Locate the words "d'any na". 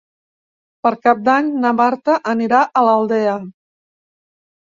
1.27-1.73